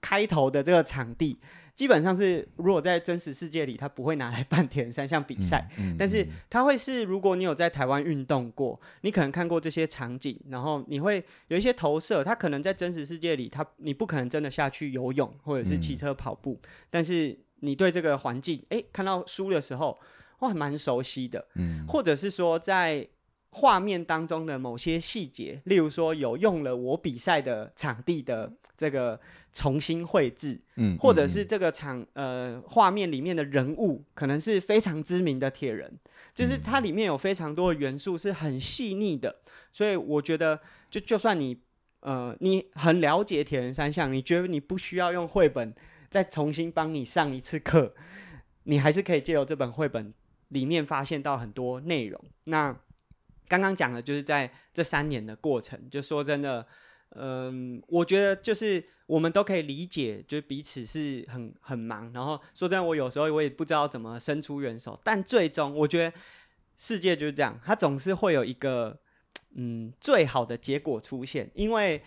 [0.00, 1.38] 开头的这个场地。
[1.76, 12.24] 基本上是，如果在真实世界里，他不会拿来办铁人三项比赛，嗯嗯，但是他会是，如果你有在台湾运动过，你可能看过这些场景，然后你会有一些投射。
[12.24, 19.98] 他可能在真实世界里，他你不可能真的下去游泳或者是骑车跑步，嗯，但是你对这个环境，诶，看到书的时候，
[20.38, 21.46] 哇，蛮熟悉的。
[21.56, 23.06] 嗯，或者是说在
[23.50, 29.18] 画面当中的某些细节，例如说有用了我比赛的场地的这个
[29.52, 35.90] 重新绘制，嗯，或者是这个场呃画面里面的人物可能是非常知名的铁人，
[36.34, 39.36] 就是它里面有非常多的元素是很细腻的，
[39.72, 41.58] 所以我觉得就就算你
[42.00, 45.74] 呃你很了解铁人三项，你觉得你不需要用绘本
[46.10, 47.94] 再重新帮你上一次课，
[48.64, 50.12] 你还是可以借由这本绘本
[50.48, 52.20] 里面发现到很多内容。
[52.44, 52.76] 那
[53.48, 56.66] 刚刚讲的就是在这三年的过程，就说真的，
[57.10, 62.12] 嗯，我觉得就是我们都可以理解，就是彼此是很很忙。
[62.12, 66.16] 然后说真的，我有时候我也不知道怎么伸出援手，但最终我觉得
[66.76, 68.98] 世界就是这样，它总是会有一个
[69.54, 71.48] 嗯最好的结果出现。
[71.54, 72.02] 因为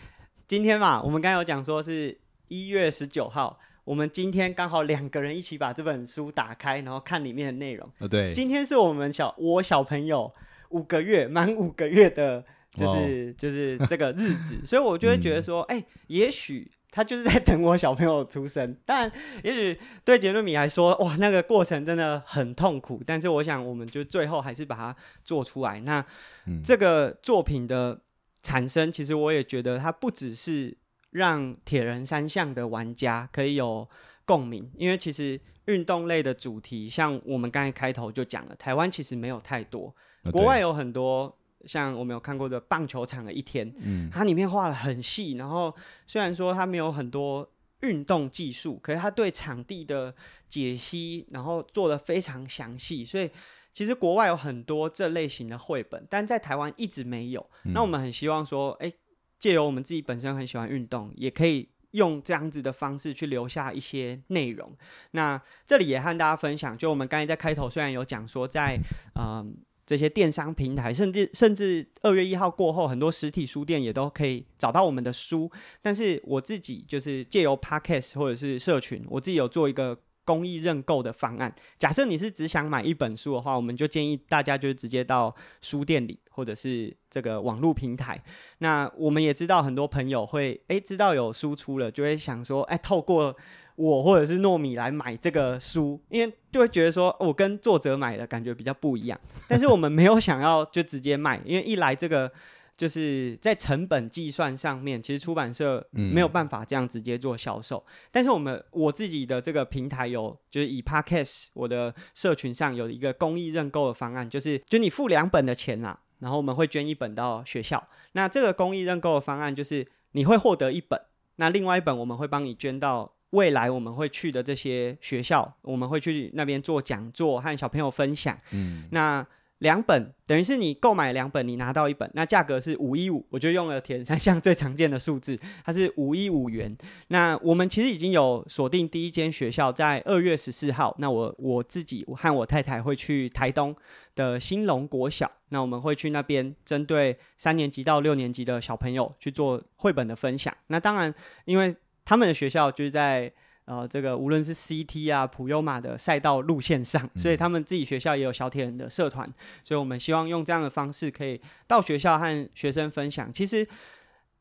[0.48, 2.18] 今天嘛，我们刚刚有讲说是
[2.50, 7.90] 一月十九号，我们今天刚好两个人一起把这本书打开，然后看里面的内容。
[8.00, 10.34] 哦，对，今天是我们小我小朋友。
[10.70, 12.44] 五个月，满五个月的，
[12.76, 18.76] 就是.就是这个日子， 所以我就会觉得说，哎、欸，也许他就是在等我小朋友出生。
[18.86, 19.12] 但
[19.44, 23.02] 也许对杰瑞米来说，哇，那个过程真的很痛苦。
[23.06, 25.80] 但是我想，我们就最后还是把它做出来。
[25.82, 26.04] 那、
[26.48, 28.00] 嗯、这个作品的
[28.42, 30.76] 产生，其实我也觉得它不只是
[31.12, 33.88] 让铁人三项的玩家可以有
[34.26, 39.96] 共鸣，因为其实运动类的主题，像我们刚才开头就讲了，台湾其实没有太多。
[40.32, 45.76] 国外有很多像我们有看过的棒球场的一天，嗯，它里面画了很细，然后
[46.08, 47.50] 虽然说它没有很多
[47.82, 50.14] 运动技术，可是它对场地的
[50.48, 53.30] 解析，然后做的非常详细，所以
[53.74, 57.50] 其实国外有很多这类型的绘本，但在台湾一直没有。
[57.64, 58.92] 那我们很希望说，哎，
[59.38, 64.74] 借由我们自己本身很喜欢运动，也可以用这样子的方式去留下一些内容。
[65.12, 68.80] 那这里也和大家分享，就我们刚才在开头虽然有讲说在，
[69.16, 69.48] 嗯、呃。
[69.90, 75.52] 这些电商平台，甚至甚至二月一号过后，很多实体书店也都可以找到我们的书。
[75.82, 81.56] 但是我自己就是借由 Podcast 或者是社群，我自己有做一个公益认购的方案。
[81.80, 88.24] 假设你是只想买一本书的话，我们就建议大家就是直接到书店里，或者是这个网络平台。
[88.60, 93.36] 那我们也知道很多朋友会诶知道有书出了，就会想说诶透过。
[93.80, 99.18] 我或者是糯米来买这个书，因为就会觉得说，我跟作者买的感觉比较不一样。
[99.48, 102.30] 但是我们没有想要就直接卖，因为一来这个
[102.76, 107.82] 就是在成本计算上面，其实出版社没有办法这样直接做销售。
[107.88, 107.92] 嗯。
[108.12, 117.82] 但是我们我自己的这个平台有，就是以 Podcast 我的社群上有一个公益认购的方案，就是就你付两本的钱啦，然后我们会捐一本到学校。
[118.12, 121.00] 那这个公益认购的方案就是你会获得一本，
[121.38, 123.14] 那另外一本我们会帮你捐到。
[123.32, 128.38] 未来我们会去的这些学校，我们会去那边做讲座，和小朋友分享。
[128.52, 129.26] 嗯，那
[129.60, 136.74] 两本等于是你购买两本，你拿到一本，那价格是五一五，我就用了铁人三项最常见的数字，它是五一五元。
[137.10, 140.96] 那我们其实已经有锁定第一间学校，在二月十四号。
[140.98, 143.76] 那我我自己和我太太会去台东
[144.16, 150.56] 的兴隆国小，那我们会去那边针对三年级到六年级的小朋友去做绘本的分享。
[150.68, 151.14] 那当然，
[151.44, 151.76] 因为
[152.10, 153.32] 他们的学校就是在
[153.66, 159.32] 呃这个无论是 CT 啊普悠玛的赛道路线上，所以他们自己学校也有小铁人的社团，
[159.64, 163.32] 所以我们希望用这样的方式可以到学校和学生分享。
[163.32, 163.68] 其实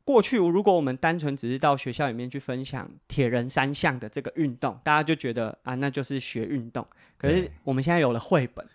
[0.03, 6.87] 过去如果我们单纯只是到学校里面去分享铁人三项的这个运动，大家就觉得啊那就是学运动。
[7.19, 8.67] 可是我们现在有了绘本。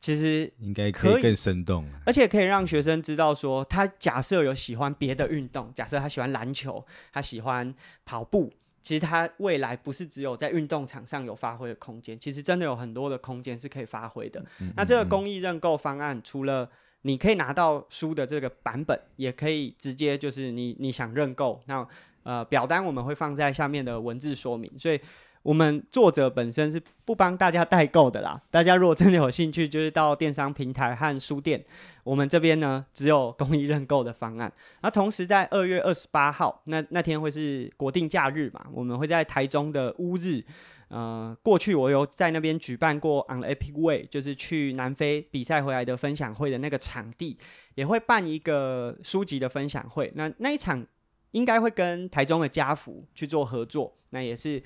[0.00, 6.82] 其实应该可以更生动，而且可以让学生知道说，他假设有喜欢别的运动，假设他喜欢篮球，
[7.12, 7.74] 他喜欢
[8.06, 14.40] 跑步，其实他未来不是只有在运动场上有发挥的空间，其实真的有很多的空间是可以发挥的。
[14.40, 14.72] 嗯嗯嗯。
[14.74, 16.70] 那这个公益认购方案，除了
[17.02, 21.86] 你可以拿到书的这个版本，也可以直接就是你你想认购，那
[22.22, 24.98] 呃表单我们会放在下面的文字说明，所以。
[25.42, 28.40] 我们作者本身是不帮大家代购的啦。
[28.50, 31.64] 大家如果真的有兴趣，就是到电商平台和书店。
[32.04, 34.52] 我们这边呢，只有公益认购的方案。
[34.82, 38.66] 那同时在二月二十八号，那那天会是国定假日嘛？
[38.72, 40.44] 我们会在台中的乌日。
[40.88, 47.38] 呃，过去我有在那边举办过 On the Epic Way，就是去南非比赛回来的分享会的那个场地，
[47.76, 50.12] 也会办一个书籍的分享会。
[50.14, 50.86] 那那一场。
[51.32, 54.62] 应该会跟台中的家福去做合作，那也是，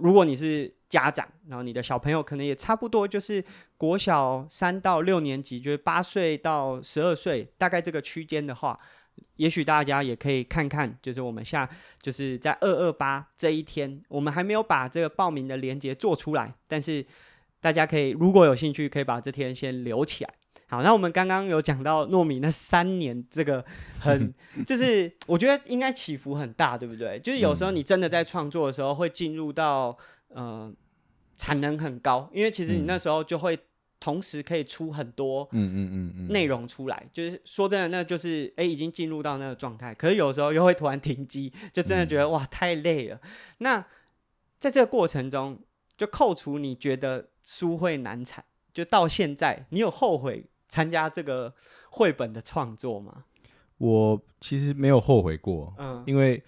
[0.00, 3.44] 如果你是家长，然后你的小朋友可能也差不多就是
[3.76, 8.78] 国小三到六年级，就是八岁到十二岁，大概这个区间的话，
[9.36, 11.68] 也许大家也可以看看，就是我们下
[12.00, 17.04] 就是在二二八这一天，我们还没有把这个报名的链接做出来，但是
[17.60, 20.34] 大家可以如果有兴趣，可以把这天先留起来。
[20.70, 23.64] 好，那我们刚刚有讲到糯米那三年，这个
[23.98, 24.32] 很
[24.66, 27.18] 就是我觉得应该起伏很大，对不对？
[27.20, 29.96] 就是有时候你真的在创作的时候会进入到
[30.28, 30.70] 呃
[31.36, 33.58] 产能很高，因为其实你那时候就会
[33.98, 36.28] 同时可以出很多嗯嗯嗯嗯。
[36.28, 43.18] 内容出来，就是说真的，那就是哎已经进入到那个状态，可是有时候又会突然停机，就真的觉得哇太累了。
[43.58, 43.82] 那
[44.60, 45.58] 在这个过程中，
[45.96, 51.54] 就扣除你觉得书会难产，就到现在你有后悔参加这个
[51.90, 53.24] 绘本的创作吗？
[53.78, 56.42] 我其实没有后悔过，嗯，因为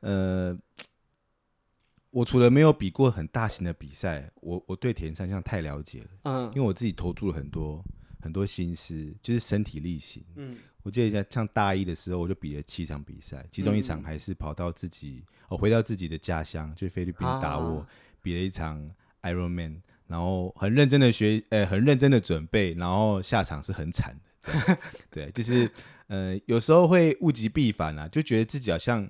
[0.00, 0.56] 呃，
[2.10, 7.84] 我除了没有比过很大型的比赛，我我对铁人三项太了解了，嗯，因为我自己投注了很多
[8.20, 17.84] 很多心思，就是身体力行，嗯，我记得像大一的时候，我就比了七场比赛，其中一场还是跑到自己，我、嗯哦、回到自己的家乡，就菲律宾达沃，
[18.22, 18.88] 比了一场
[19.22, 19.80] Ironman。
[20.08, 24.78] 然后很认真的学，呃，很认真的准备，然后下场是很惨的，
[25.10, 25.70] 对，就是，
[26.08, 29.08] 呃，有时候会物极必反啊，就觉得自己好像，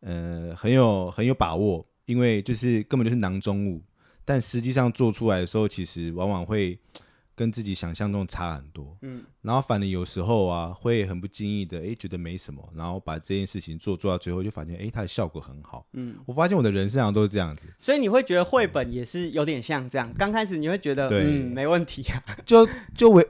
[0.00, 3.82] 呃，很有很有把握，因为就是根本就是囊中物，
[4.24, 6.78] 但实际上做出来的时候，其实往往会。
[7.36, 23.28] 跟自己想象中差很多，嗯，然后反正有时候啊，会很不经意的，哎，觉得没什么，然后把这件事情做做到最后，就发现，哎，它的效果很好，嗯，我发现我的人生上都是这样子，所以你会觉得绘本也是有点像这样，刚开始你会觉得，嗯，没问题啊，就就为，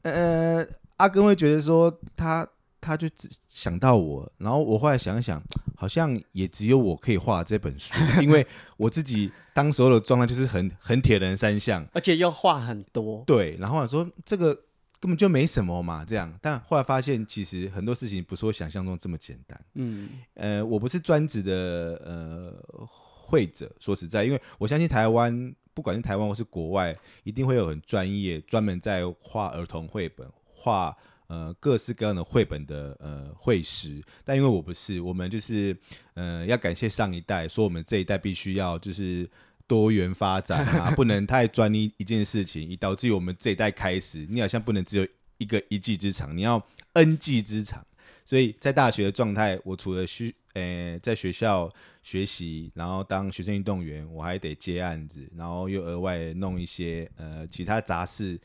[0.00, 2.48] 呃，阿根会觉得说他。
[2.82, 5.40] 他就只想到我，然后我后来想一想，
[5.78, 8.44] 好像也只有我可以画这本书， 因为
[8.76, 13.22] 我自己当时候的状态就是很很铁人三项，而且又画很多。
[13.24, 14.52] 对，然后我说这个
[14.98, 16.36] 根本就没什么嘛，这样。
[16.42, 19.64] 但后来发现，其实很多事情不是我想象中这么简单。
[19.74, 30.96] 嗯，呃，我不是专职的呃会者，说实在，因为我相信台湾，不管是台湾或是国外，一定会有很专业、专门在画儿童绘本画。
[31.32, 35.74] 呃，各式各样的绘本的呃绘师，但因为我不是，我们就是
[36.12, 39.26] 呃要感谢上一代，说我们这一代必须要就是
[39.66, 47.82] 多元发展啊， 不能太专一一件事情，以导致于我们这一代开始，你好像不能只有一个一技之长，你要 N 技之长。
[48.26, 58.38] 所以在大学的状态，我除了需呃在学校学习，然后当学生运动员，我还得接案子，然后又额外弄一些呃其他杂事，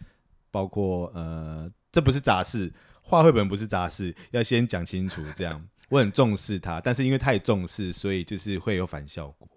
[0.50, 1.69] 包括呃。
[1.98, 5.24] 这不是杂事，画绘本不是杂事，要先讲清楚。
[5.36, 9.50] 这样， 我很重视它，但是因为太重视，所以就是会有反效果。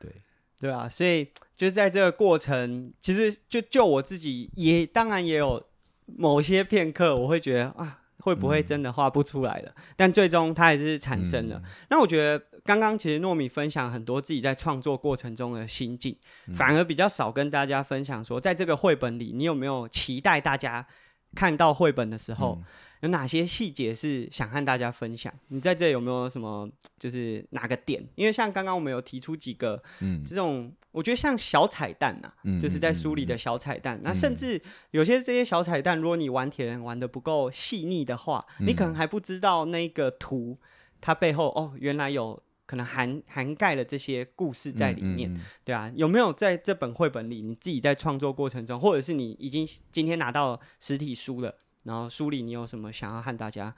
[0.00, 0.10] 对，
[0.58, 5.64] 对啊，所以就在这个过程，其实就就我自己也当然也有
[6.06, 9.72] 某些片刻，我会觉得啊，会不会真的画不出来了？
[9.76, 11.62] 嗯、但最终它还是产生了。
[11.64, 16.16] 嗯、那我觉得刚刚其实糯米分享很多自己在创作过程中的心境，
[16.48, 20.84] 嗯、反而比较少跟大家分享说，在这个绘本里，你有没有期待大家？
[21.34, 22.64] 看到绘本的时候，嗯、
[23.00, 25.32] 有哪些细节是想和大家分享？
[25.48, 28.04] 你在这有没有什么，就是哪个点？
[28.14, 33.96] 因为像刚刚我们有提出几个，嗯，这种我觉得像小彩蛋呐、啊，嗯、就是在书里的小彩蛋。
[33.98, 40.58] 嗯、那甚至有些这些小彩蛋，如果你玩铁人玩的不够细腻的话，嗯、你可能还不知道那个图
[41.00, 42.42] 它背后哦，原来有。
[42.70, 51.52] 可能涵涵盖了这些故事在里面，嗯嗯、对啊，有没有在这本绘本里，你自己在创作过程中，或者是你已经今天拿到实体书了，
[51.82, 53.74] 然后书里你有什么想要和大家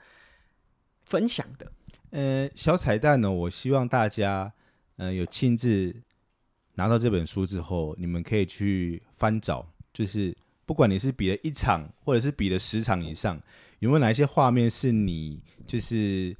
[1.07, 1.71] 分享的？
[2.11, 4.53] 呃，小彩蛋呢，我希望大家，
[4.97, 5.95] 呃，有亲自
[6.75, 13.41] 拿到这本书之后，你们可以去翻找，就是不管你是比了一场，或者是比了十场以上，
[13.79, 16.37] 有没有哪一些画面是你就是。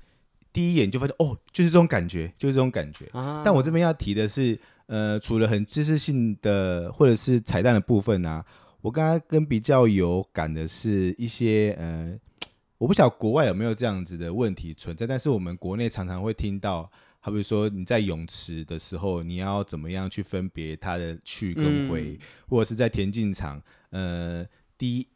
[0.54, 3.10] 第一眼就发现哦，就是这种感觉，就是这种感觉。
[3.12, 8.46] 啊、但我这边要提的是，呃，除了很知识性的或者是彩蛋的部分啊，
[8.82, 12.16] 我刚刚跟比较有感的是一些呃，
[12.78, 16.88] 我不晓得国外有没有这样子的问题存在，但是我们国内常常会听到，
[17.20, 24.46] 好比说你在泳池的时候，你要怎么样去分别它的去跟回，嗯、或者是在田径场，呃，
[24.78, 25.08] 第一。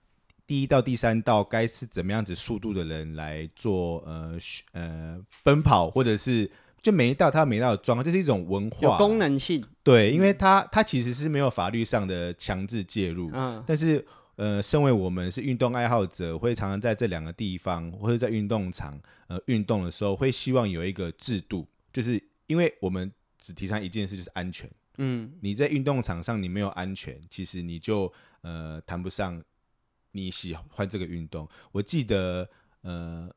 [0.47, 4.37] 第一到第三道该是怎么样子速度的人来做呃
[4.71, 6.50] 呃奔跑，或者是
[6.81, 9.62] 就每一道他每一道的装，这是一种文化功能性。
[9.83, 14.04] 对，因为它它其实是没有法律上的强制介入，嗯，但是
[14.37, 24.69] 呃，身为我们是运动爱好者，会常常在这两个地方或者在运动场呃运动的时候，会希望有一个制度，就是因为我们只提倡一件事，就是安全。
[24.98, 28.10] 嗯，你在运动场上你没有安全，其实你就
[28.43, 29.43] 呃谈不上。
[30.17, 31.47] 你喜欢这个运动？
[31.71, 32.49] 我记得，
[32.81, 33.29] 呃，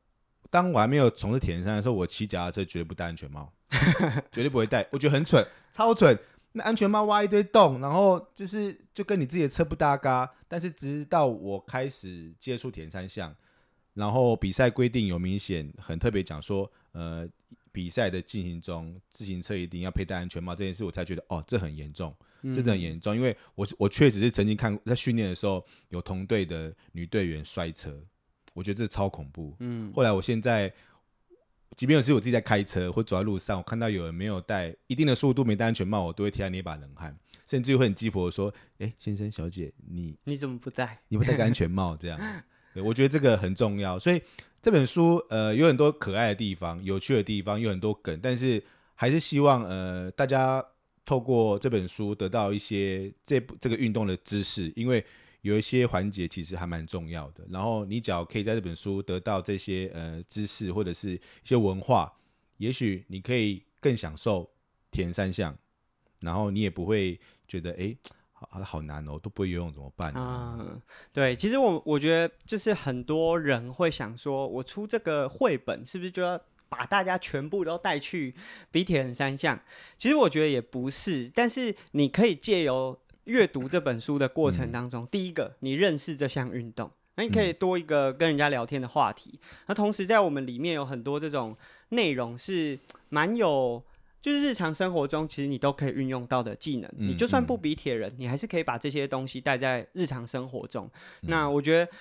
[0.49, 3.53] 当我还没有从事铁人三项的时候，我骑脚踏车绝对不戴安全帽，
[4.31, 6.17] 绝对不会戴，我觉得很蠢，超蠢。
[6.53, 10.29] 那安全帽挖一堆洞，然后就是就跟你自己的车不搭嘎。
[10.49, 13.33] 但是直到我开始接触铁人三项，
[13.93, 17.25] 然后比赛规定有明显很特别讲说，呃，
[17.71, 22.13] 比赛的进行中，自行车一定要佩戴安全帽这件事，我才觉得哦，这很严重，
[22.43, 23.15] 真的很严重。
[23.15, 28.01] 因为我是我确实是曾经看在训练的时候，有同队的女队员摔车，
[28.53, 29.55] 我觉得这超恐怖。
[29.59, 30.73] 嗯，后来我现在。
[31.77, 37.17] 即便有时我自己在开车或走在路上，我看到有人没有戴一定的速度，没戴安全帽，我都会替他捏把冷汗，
[37.47, 40.99] 甚至会很鸡婆说：“哎、欸，先生小姐，你你怎么不戴？
[41.07, 42.19] 你不戴个安全帽？”这样，
[42.75, 43.97] 对，我觉得这个很重要。
[43.97, 44.21] 所以
[44.61, 48.61] 这本书呃有很多可爱的地方、有趣的地方，有很多梗，但是
[48.93, 50.61] 还是希望呃大家
[51.11, 55.03] 透过这本书得到一些这这个运动的知识，因为。
[55.43, 62.13] 有一些环节其实还蛮重要的，然后你只要可以在这本书得到这些呃知识或者是一些文化，
[62.57, 64.47] 也许你可以更享受
[64.91, 65.57] 铁人三项，
[66.19, 67.97] 然后你也不会觉得哎，
[68.33, 70.55] 好好难哦，都不会游泳怎么办啊？
[70.59, 70.79] 嗯，
[71.11, 76.39] 对，其实我我觉得就是很多人会想说，我出这个绘本是不是就要
[76.71, 78.33] 把大家全部都带去
[78.71, 79.59] 比铁人三项？
[79.99, 82.97] 其实我觉得也不是，但是你可以借由。
[83.25, 89.39] 阅读这本书的过程当中，嗯、第一个，你认识这项运动，那你可以多一个跟人家聊天的话题。
[89.43, 91.55] 嗯、那同时，在我们里面有很多这种
[91.89, 92.77] 内容是
[93.09, 93.81] 蛮有，
[94.23, 96.89] 就是日常生活中其实你都可以运用到的技能。
[96.97, 100.89] 嗯、你就算不比铁人，嗯、你还是可以把这些东西带在日常生活中。
[101.21, 101.91] 嗯、那我觉得，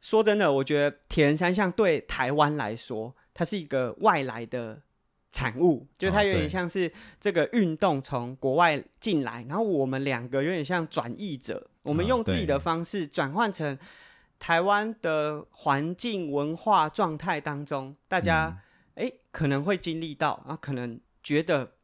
[0.00, 4.82] 说真的，我觉得铁人三项对台湾来说，它是一个外来的。
[5.32, 13.78] 产物，就它有点像是这个运动从国外进来，哦、然后我们两个有点像转译者，我们用自己的方式转换成
[14.40, 18.60] 台湾的环境文化状态当中，大家
[18.96, 21.74] 哎、嗯、可能会经历到，然后可能觉得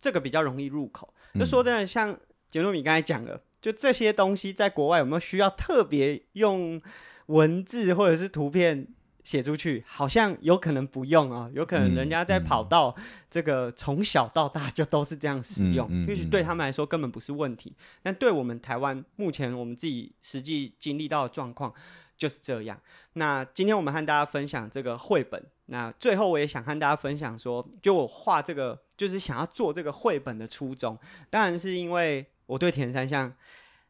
[0.00, 1.14] 这个比较容易入口。
[1.34, 2.18] 嗯、就说真的，像
[2.50, 6.82] 杰诺米刚才讲的，就这些东西在国外有没有需要特别用
[7.26, 8.88] 文字或者是图片？
[9.28, 12.96] 写出去好像有可能不用啊，有可能人家在跑道
[13.30, 17.76] 这个从小到大就都是这样使用，也许对他们来说根本不是问题。
[18.02, 21.70] 但对我们台湾目前我们自己实际经历到的状况
[22.16, 22.80] 就是这样。
[23.12, 30.98] 那今天我们和大家分享这个绘本，那最后我也想和大家分享说，就我画这个就是想要做这个绘本的初衷，
[31.28, 33.30] 当然是因为我对铁人三项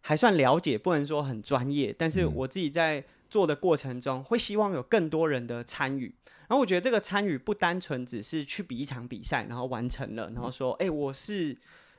[0.00, 3.04] 还算了解，不能说很专业，但是我自己在。
[3.28, 6.14] 做的过程中，会希望有更多人的参与。
[6.48, 11.54] 然后我觉得这个参与不单纯只是去比一场比赛，然后完成了，然后说，哎、欸，我是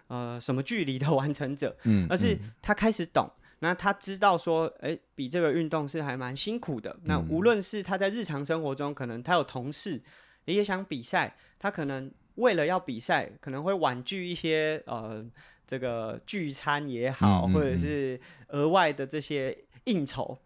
[0.07, 6.97] 呃什么距离的完成者，嗯，而是他开始懂，那他知道说，哎、欸，比这个运动是还蛮辛苦的。
[7.03, 10.01] 那无论是他在日常生活中，可能他有同事
[10.45, 15.23] 也想比赛，他可能为了要比赛，可能会婉拒一些呃
[15.67, 20.39] 这个聚餐也好，或者是额外的这些应酬。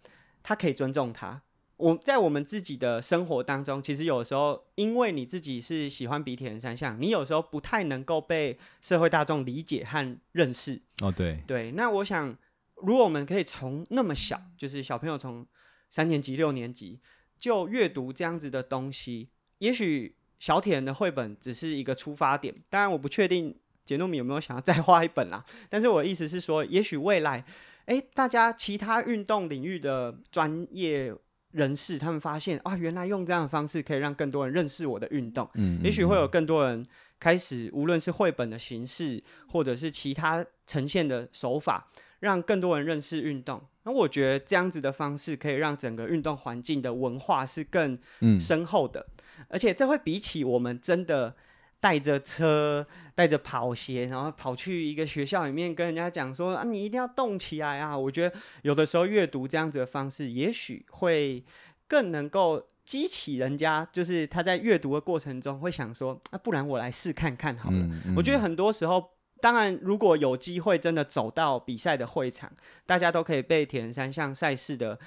[0.44, 1.42] 他可以尊重他。
[1.78, 10.80] 我在我们自己的生活当中，其实有时候，因为你自己是喜欢比铁人三项，你有时候不太能够被社会大众理解和认识。
[11.02, 11.72] 哦，对对。
[11.72, 12.38] 那我想，
[12.76, 15.46] 如果我们可以从那么小，就是小朋友从
[15.90, 17.00] 三年级、六年级
[17.38, 22.54] 就阅读这样子的东西，也许小铁人的绘本只是一个出发点。
[22.70, 25.44] 当然，我不确定杰诺米有没有想要再画一本啦。
[25.68, 27.44] 但是我的意思是说，也许未来。
[27.86, 31.14] 哎，大家其他运动领域的专业
[31.52, 35.50] 人士，他们发现啊，原来用这样的方式可以让更多人认识我的运动。
[35.56, 36.86] 嗯，也许会有更多人
[37.20, 41.90] 开始，无论是绘本的形式，或者是其他呈现的手法，
[42.22, 43.62] 让更多人认识运动。
[43.84, 48.00] 那我觉得这样子的方式可以让整个运动环境的文化是更
[48.40, 49.06] 深厚的，
[49.40, 51.36] 嗯，而且这会比起我们真的。
[51.84, 57.98] 带着车，带着跑鞋，然后跑去一个学校里面跟人家讲说啊，你一定要动起来啊！
[57.98, 61.44] 我觉得有的时候阅读这样子的方式，也许会
[61.86, 67.76] 更能够激起人家，就是他在阅读的过程中会想说啊，不然我来试看看好了。
[67.78, 69.06] 嗯嗯、我觉得很多时候，
[69.42, 72.50] 当然如果有机会真的走到比赛的会场，
[72.86, 74.98] 大家都可以被铁人三项赛事的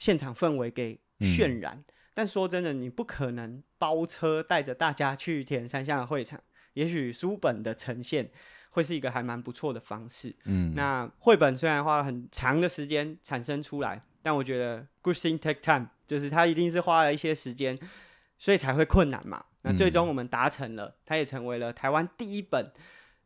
[0.00, 1.76] 现场氛围给渲染。
[1.76, 1.84] 嗯
[2.16, 6.40] 但说真的，你不可能包车带着大家去铁人三项的会场。
[6.72, 8.30] 也许书本的呈现
[8.70, 10.34] 会是一个还蛮不错的方式。
[10.46, 17.78] 嗯，那绘本虽然花了很长的时间产生出来，但我觉得 good thing take time，就是它一定是花了一些时间，
[18.38, 19.44] 所以才会困难嘛。
[19.60, 22.72] 那最终我们达成了，它也成为了台湾第一本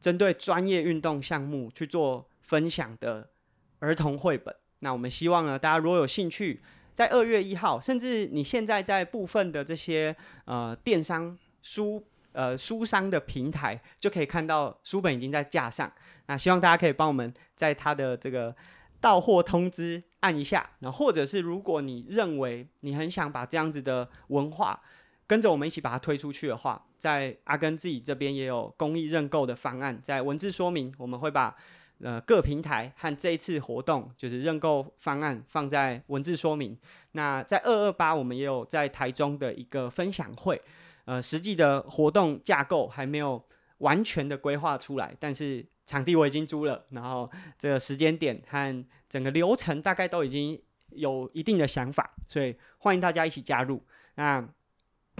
[0.00, 3.30] 针对专业运动项目去做分享的
[3.78, 4.52] 儿童绘本。
[4.80, 6.60] 那我们希望呢，大家如果有兴趣。
[6.94, 10.14] 在二月一号，甚至你现在在部分的这些
[10.44, 15.90] 呃电商书呃书商的平台，就可以看到书本已经在架上。
[16.26, 18.54] 那希望大家可以帮我们在他的这个
[19.00, 24.80] 到货通知按一下，那或者是如果你认为你很想把这样子的文化
[25.26, 31.56] 跟着我们一起把它推出去的话，在阿根自己这边也有公益认购的方案，在文字说明我们会把。
[32.02, 36.78] 呃，各平台和这一次活动就是认购方案放在文字说明。
[37.12, 40.60] 那在二二八，我们也有在台中的一个分享会。
[41.04, 43.42] 呃，实际的活动架构还没有
[43.78, 47.28] 完全的规划出来，但是场地我已经租了，然后
[47.58, 53.82] 这个时间点和整个流程大概都已经有一定的想法，所以欢迎大家一起加入。
[54.14, 54.46] 那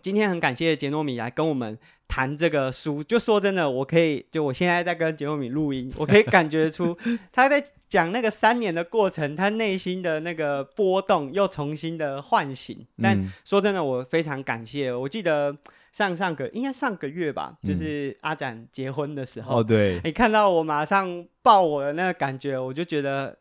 [0.02, 1.78] 今天很感谢杰诺米来跟我们。
[2.12, 6.98] 谈这个书，就说真的，我可以就我现在在跟杰诺米录音， 我可以感觉出
[7.30, 12.84] 他在讲那个三年的过程，他内心的那个波动又重新的唤醒。
[13.00, 14.92] 但说真的，我非常感谢。
[14.92, 15.56] 我记得
[15.92, 23.38] 上上个应该上个月吧，就是阿展结婚的时候，哦对，你看到我马上抱我的那个感觉，我就觉得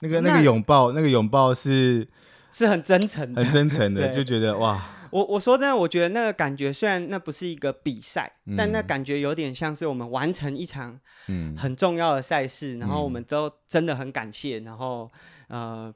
[0.00, 2.08] 那个那个拥抱，那个拥抱是
[2.50, 4.82] 是很真诚的，很真诚的， 就觉得哇。
[5.10, 10.98] 我我说真的，我觉得那个感觉虽然那不是一个比赛，嗯、但那感觉有点像是我们完成一场
[11.28, 15.10] 嗯很重要的赛事，嗯、然后我们都真的很感谢，然后
[15.48, 15.92] 呃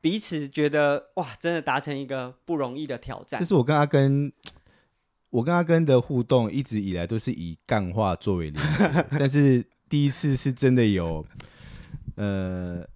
[0.00, 3.40] 彼此觉得哇，真的达成一个不容易的挑战。
[3.40, 4.32] 这是我跟阿根，
[5.30, 11.24] 我跟阿根的互动一直以来都是以干话作为连接， 但是第一次是真的有
[12.16, 12.86] 呃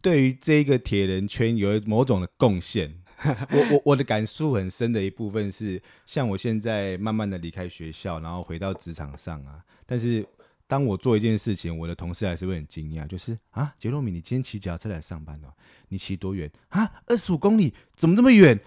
[0.00, 3.00] 对于这个铁人圈有某种的贡献。
[3.50, 9.64] 我我我的感触很深的一部分是，像我现在慢慢的离开学校，然后回到职场上啊。
[9.86, 10.26] 但是
[10.66, 15.48] 当我做一件事情，我的同事还是会很惊讶，就是啊，杰洛米，你今天骑脚踏车来上班哦？
[15.88, 16.90] 你骑多远啊？
[17.06, 18.58] 二十五公里，怎么这么远？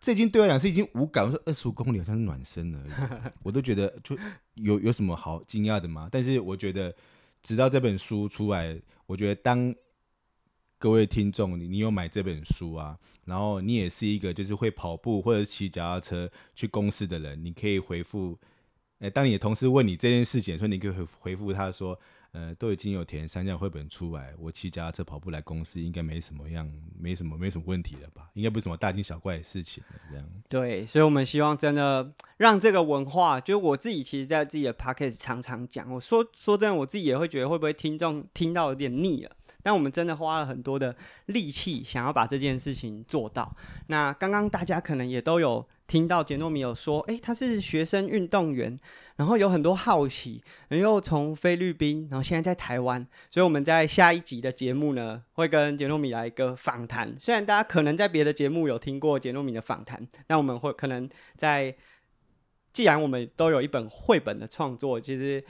[0.00, 1.24] 这已经对我来讲是已经无感。
[1.24, 4.16] 我说二十五公里好像是暖身而已， 我都觉得就
[4.54, 6.08] 有有什么好惊讶的吗？
[6.10, 6.94] 但是我觉得，
[7.42, 8.76] 直到这本书出来，
[9.06, 9.74] 我觉得当。
[10.78, 12.98] 各位听众，你你有买这本书啊？
[13.24, 18.38] 然后你也是一个就是会跑步或者骑脚踏车去公司的人，你可以回复，
[18.98, 21.98] 哎，当你的同事问你这件事情的时候，你可以回回复他说。
[22.36, 26.68] 呃，都已经有填三项绘本出来，我骑脚踏车跑步来公司，应该没什么样，
[26.98, 28.28] 没什么，没什么问题了吧？
[28.32, 30.28] 应该不是什么大惊小怪的事情，这样。
[30.48, 39.30] 对，所以，我们希望真的让这个文化，就是我自己，其实，在自己的 podcast 常常讲，我说说真的，我自己也会觉得，会不会听众听到有点腻了？
[39.64, 40.94] 但我们真的花了很多的
[41.26, 43.56] 力气，想要把这件事情做到。
[43.88, 45.66] 那刚刚大家可能也都有。
[45.86, 48.80] 听到杰诺米有说，诶，他是学生运动员，
[49.16, 57.14] 然后有很多好奇，然后又从菲律宾，然后现在在台湾，所以我们在下一集的节目呢，会跟杰诺米来一个访谈。
[57.20, 61.06] 虽然大家可能在别的节目有听过杰诺米的访谈，但我们会可能
[61.36, 61.76] 在，
[62.72, 65.44] 既然我们都有一本绘本的创作，其实。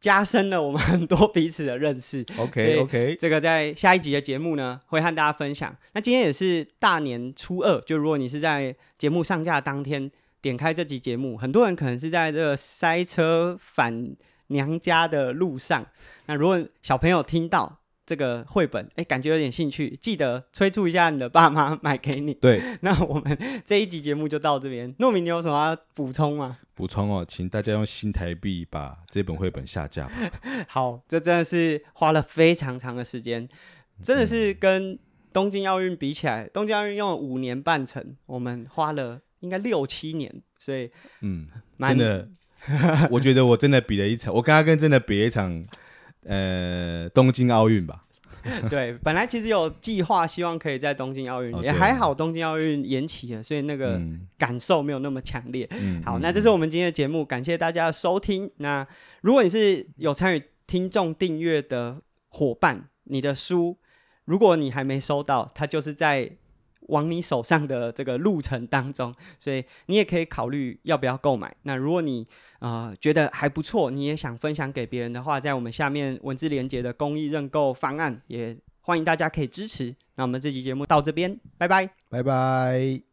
[0.00, 2.24] 加深了我们很多彼此的认识。
[2.38, 5.76] OK OK，这个在下一集的节目呢，会和大家分享。
[5.92, 15.86] 那今天也是大年初二，就如果你是在节目上架当天点开这集节目，很多人可能是在这个塞车返娘家的路上。
[16.26, 17.79] 那如果小朋友听到，
[18.10, 22.34] 这个绘本，哎，感觉有点兴趣，记得催促一下你的爸妈买给你。
[22.34, 24.92] 对， 那我们这一集节目就到这边。
[24.96, 26.58] 糯米，你有什么要补充吗？
[26.74, 30.14] 补充哦，请大家用新台币把这本绘本下架吧。
[30.66, 33.48] 好，这真的是花了非常长的时间，
[34.02, 34.98] 真的是跟
[35.32, 40.90] 东京奥运比起来，东京奥运用了五年半成，我们花了应该六七年，所以
[41.20, 41.46] 嗯，
[41.78, 42.28] 真的，
[43.12, 45.64] 我觉得我真的比了一场，我刚刚跟真的比了一场。
[46.24, 48.04] 呃，东京奥运吧。
[48.70, 54.00] 对，本来其实有计划，希望可以在东京奥运，也还好，东京奥运延期了，所以那个
[54.38, 55.68] 感受没有那么强烈。
[55.72, 58.50] 嗯、好，那这是我们今天的节目，感谢大家的收听。
[58.56, 58.86] 那
[59.20, 63.76] 如果你是有参与听众订阅的伙伴，你的书，
[64.24, 66.38] 如果你还没收到，它就是在。
[66.90, 71.54] 往你手上的这个路程当中，所以你也可以考虑要不要购买。
[71.62, 72.26] 那如果你
[72.58, 79.94] 啊觉得还不错，你也想分享给别人的话，在我们下面文字连接的公益认购方案，也欢迎大家可以支持。
[80.16, 83.09] 那我们这期节目到这边，拜拜，拜拜。